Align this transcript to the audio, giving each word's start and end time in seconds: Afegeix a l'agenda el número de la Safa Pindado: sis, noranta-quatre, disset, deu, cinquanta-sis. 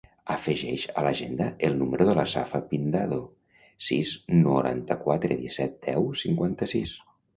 Afegeix 0.35 0.83
a 1.01 1.03
l'agenda 1.07 1.49
el 1.67 1.75
número 1.81 2.07
de 2.07 2.15
la 2.19 2.25
Safa 2.31 2.61
Pindado: 2.71 3.19
sis, 3.89 4.15
noranta-quatre, 4.47 5.39
disset, 5.43 5.77
deu, 5.91 6.09
cinquanta-sis. 6.23 6.97